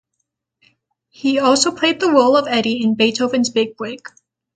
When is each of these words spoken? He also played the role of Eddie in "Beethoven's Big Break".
He 1.09 1.37
also 1.37 1.71
played 1.71 1.99
the 1.99 2.09
role 2.11 2.35
of 2.35 2.47
Eddie 2.47 2.81
in 2.83 2.95
"Beethoven's 2.95 3.51
Big 3.51 3.77
Break". 3.77 4.07